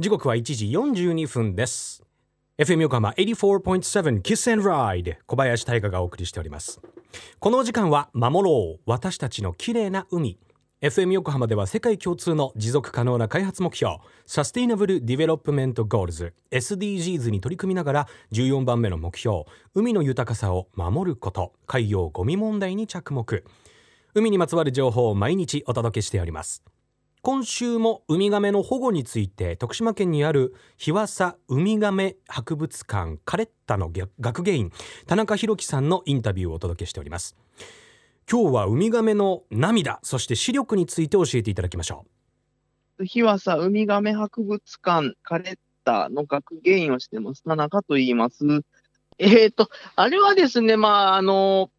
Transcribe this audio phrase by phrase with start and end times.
[0.00, 2.04] 時刻は1時42分です。
[2.56, 6.80] FM 横浜84.7 Kiss and Ride 小林大香がお送りしております。
[7.40, 10.38] この時間は守ろう私たちの綺麗な海。
[10.82, 23.42] FM 横浜では世界共通の持続可能な開発目標 Sustainable Development Goals SDGs に取り組みながら14番目の目標海の豊かさを守ること海洋ゴミ問題に着目。
[24.14, 26.62] 海にまつわる情報を毎日お届けしております。
[27.22, 34.72] 今週もウミガメの保護について徳島県にある日和佐ウミガメ博物館カレッタの学芸員
[35.06, 37.36] 田中裕樹さんのインタビューをお届けしております。
[38.30, 42.04] 今日はウミガメの涙そして視力について教えていただきましょ
[42.98, 43.04] う。
[43.04, 48.44] 日和佐ウミガメ博物館カレッタの学芸員をしてます田中と言います。
[49.18, 51.70] えっ、ー、とあれはですねまああの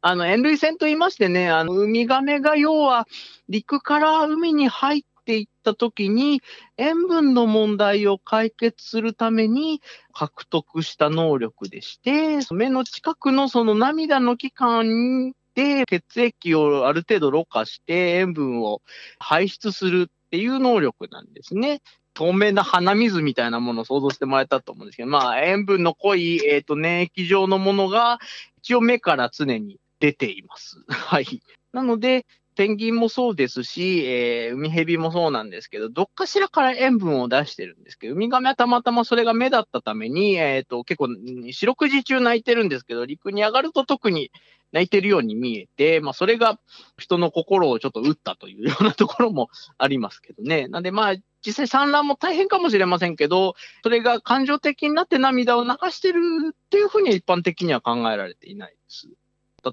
[0.00, 3.06] あの、塩類線と言いましてね、あの、ウミガメが要は
[3.48, 6.42] 陸から海に入っていったときに、
[6.76, 9.80] 塩分の問題を解決するために
[10.12, 18.82] 獲得した能力でして、目の近くのその涙の器官で血液をある程度ろ過して塩分を
[19.18, 21.80] 排出するっていう能力なんですね。
[22.14, 28.18] 透明な鼻水みたいなものを想像してもらえたと思うんですけど、まあ、塩分の濃い、えっ、ー、と、粘液状のものが、
[28.62, 30.76] 一応目から常に出ています。
[30.88, 31.26] はい。
[31.72, 41.08] なので、ペンギンもそうですし、えー、ウミヘビもそうなんですけど、どっかしらから塩分を出してるんですけど、ウミガメはたまたまそれが目だったために、えっ、ー、と、結構、
[41.52, 44.30] 四六時中泣いてるんですけど、陸に上がると特に
[44.72, 46.58] 泣いてるように見えて、まあ、それが
[46.98, 50.68] 人の心をちょっと打ったというようなところもありますけどね。
[50.68, 56.20] なんで、まあ、実際産卵も大変かもしれませんけど、それが感情的になって涙を流してる
[56.52, 59.08] っていうふうに一般的には考えられていないです。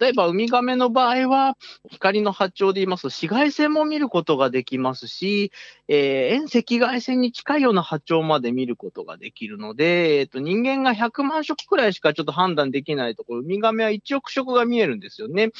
[0.00, 1.56] 例えばウミガメの場合は、
[1.90, 5.52] 光の波長で言いますと、紫外線も見ることができますし、
[5.88, 15.46] えー、遠赤外線に近いような波長まで見ることができるので、えーと、人間が100万色くらいしかちょっと判断できないところ、ウミガメは1億色が見えるんですよね。
[15.46, 15.50] っ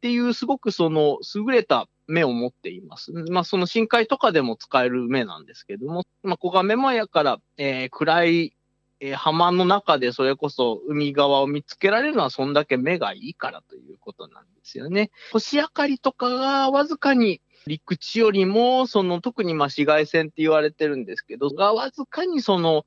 [0.00, 3.12] ていう、すごくその優れた目を持っています。
[3.12, 8.54] まあ、その深海とかでも使える目なんですけども、まあ、小ガメもやから、えー、暗い、
[9.00, 15.10] えー、浜の中でそれこそ海側を見つけられるのはそんだけ目がいいからということなんですよね。
[15.32, 22.84] 星明かりとかがわずかに陸地よりも、その特にまあ紫外線って言われてるんですけど、がわずかにその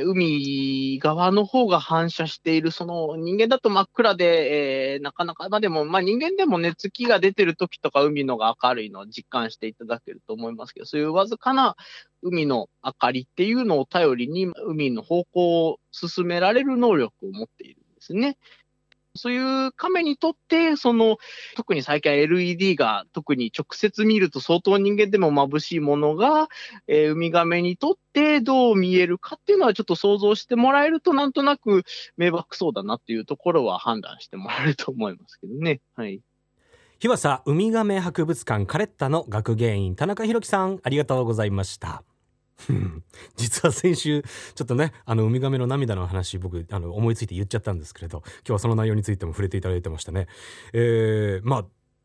[0.00, 11.74] 海側の方が反射している、その人間だと真っ暗で、えー、なかなか、まあでも、まあ人間でもね、月が出てる時とか海のが明るいのを実感していただけると思いますけど、そういうわずかな
[12.22, 18.38] 海の明かりっていうのを頼りに、海の方向を進められる能力を持っているんですね。
[19.18, 21.18] そういう亀にとって、その、
[21.56, 26.48] 特に最近 LED が特に直接見ると相当人間でも眩しいものが、
[26.86, 31.84] えー、ウミガメにとってどう見えるかっていうのはちょっと想像してもらえるとなんとなく
[32.16, 35.80] 迷惑そうだなっていうところは判断してもらえると思いますけどね。
[35.94, 36.20] はい。
[37.00, 42.02] 日和佐ウミガメ博物館カレッタの学芸員田中裕樹さんありがとうございました。
[43.36, 44.22] 実は先週
[44.54, 50.26] ちょっとねあのウミガメの涙の話僕あの思いついて言っちゃったんですけれど今日はその内容についても触れていただいてましたね。
[50.72, 51.64] えー、まあ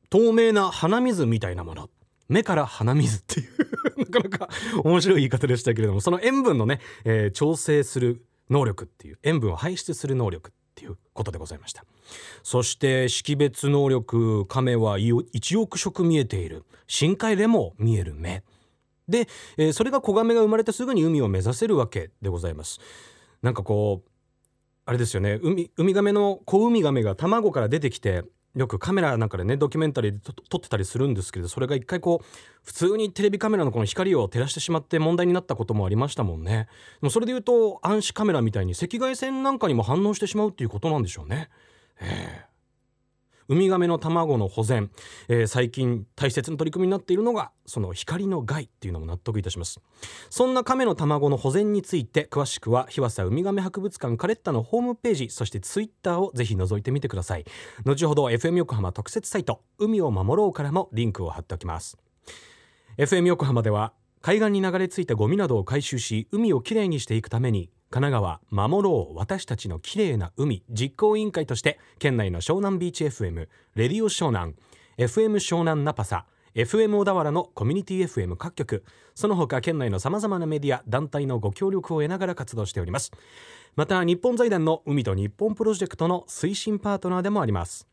[0.09, 1.89] 透明な鼻水みたいなもの。
[2.29, 3.49] 目から鼻水っていう
[3.99, 4.49] なかなか
[4.83, 11.83] 面白い言い方でしたけれどもその塩分のね、えー、調整する能力っていう塩分を排出する能力っていうことでございました。
[12.43, 16.63] そして識別能力亀は1億色見えている。
[16.87, 18.43] 深海でも見える目。
[19.07, 19.27] で、
[19.57, 22.79] えー、それが子ガメが生まれてすぐに海を目指せるわけでございます。
[23.41, 24.09] なんかこう
[24.85, 25.39] あれですよね。
[25.41, 28.23] ウミガメの子ウミガメが卵から出てきて
[28.55, 30.19] よくカメラなんかでねドキュメンタリーで
[30.49, 32.25] 撮ってたりするんですけどそれが一回こう
[32.63, 36.67] 普通にテレビカメラのこの光を照らしてしまって問題になったこともありましたもんね。
[37.01, 41.49] でもそれで言うと暗視カメラみたいに赤外線なんかにも反応してしまうっていうことなんでしょうね。
[41.99, 42.52] ええ
[43.47, 44.89] ウミガメの卵の保全、
[45.27, 49.79] えー、最近大切な取り組みになっているのがその光の害っていうのも納得いたします。
[50.29, 57.45] そんな亀の卵の保全について詳しくは日和佐ウミガメ博物館カレッタのホームページそしてツイッターをぜひ覗いてみてください。
[57.85, 61.97] 後ほど FM 横浜特設サイト海を守ろうからもリンクを貼っておきます。
[62.97, 74.55] FM 横浜では海岸に流れ着いたゴミなどを回収し海をきれいにしていくために神奈川守ろう私たちの綺麗な海実行委員会として県内の湘南ビーチ FM レディオ湘南
[74.97, 76.25] FM 湘南ナパサ
[76.55, 83.11] FM 小田原のコミュニティ FM 各局その他県内のさまざまなメディア団体のご協力を得ながら活動しております。
[83.75, 87.87] また日本財団の海と日本プロジェクトの推進パートナーでもあります。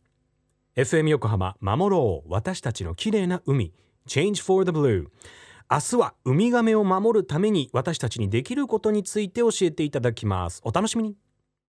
[0.77, 3.75] FM 横浜守ろう私たちの綺麗な海
[4.09, 5.09] Change for the Blue
[5.73, 10.61] 明日はウミガメを守るために私たちにできることについて教えていただきます。
[10.65, 11.15] お楽しみに。